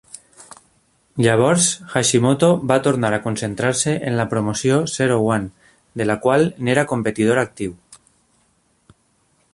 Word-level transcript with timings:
Llavors, 1.25 1.67
Hashimoto 1.99 2.49
va 2.71 2.77
tornar 2.87 3.11
a 3.17 3.21
concentrar-se 3.27 3.93
en 4.09 4.17
la 4.21 4.27
promoció 4.33 4.81
Zero-One, 4.95 5.53
de 6.03 6.11
la 6.13 6.19
qual 6.27 6.51
n'era 6.65 6.89
competidor 6.97 7.47
actiu. 7.47 7.81